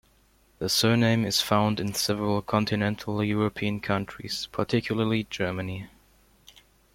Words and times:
The 0.57 0.67
surname 0.67 1.23
is 1.25 1.41
found 1.41 1.79
in 1.79 1.93
several 1.93 2.41
continental 2.41 3.23
European 3.23 3.79
countries, 3.79 4.47
particularly 4.51 5.25
Germany. 5.29 5.89